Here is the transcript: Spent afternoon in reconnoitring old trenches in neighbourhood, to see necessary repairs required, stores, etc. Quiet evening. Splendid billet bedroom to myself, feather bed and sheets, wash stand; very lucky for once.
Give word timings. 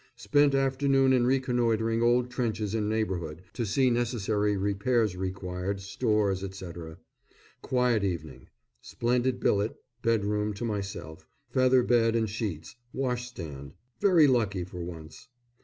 Spent 0.15 0.55
afternoon 0.55 1.13
in 1.13 1.27
reconnoitring 1.27 2.01
old 2.01 2.31
trenches 2.31 2.73
in 2.73 2.89
neighbourhood, 2.89 3.43
to 3.53 3.67
see 3.67 3.91
necessary 3.91 4.57
repairs 4.57 5.15
required, 5.15 5.79
stores, 5.79 6.43
etc. 6.43 6.97
Quiet 7.61 8.03
evening. 8.03 8.47
Splendid 8.81 9.39
billet 9.39 9.75
bedroom 10.01 10.55
to 10.55 10.65
myself, 10.65 11.27
feather 11.51 11.83
bed 11.83 12.15
and 12.15 12.27
sheets, 12.27 12.75
wash 12.91 13.27
stand; 13.27 13.73
very 13.99 14.25
lucky 14.25 14.63
for 14.63 14.83
once. 14.83 15.27